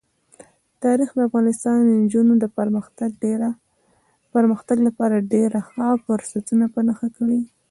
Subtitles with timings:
[0.83, 1.45] تاریخ د افغان
[2.03, 2.45] نجونو د
[4.39, 7.41] پرمختګ لپاره ډېر ښه فرصتونه په نښه کوي.